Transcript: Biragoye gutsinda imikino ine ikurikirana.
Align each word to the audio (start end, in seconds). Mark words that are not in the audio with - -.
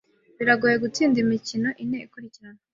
Biragoye 0.37 0.75
gutsinda 0.83 1.17
imikino 1.23 1.69
ine 1.83 1.97
ikurikirana. 2.05 2.59